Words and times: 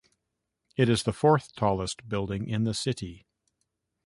It 0.77 0.89
is 0.89 1.03
the 1.03 1.13
fourth 1.13 1.53
tallest 1.53 2.09
building 2.09 2.47
in 2.49 2.63
the 2.63 2.73
city. 2.73 3.27